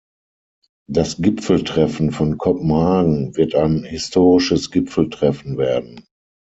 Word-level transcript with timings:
Das 0.89 1.17
Gipfeltreffen 1.21 2.09
von 2.09 2.39
Kopenhagen 2.39 3.37
wird 3.37 3.53
ein 3.53 3.83
historisches 3.83 4.71
Gipfeltreffen 4.71 5.59
werden. 5.59 6.07